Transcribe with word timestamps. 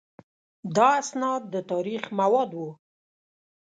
دا 0.75 0.87
اسناد 1.01 1.41
د 1.53 1.55
تاریخ 1.71 2.03
مواد 2.19 2.49
وو. 2.57 2.69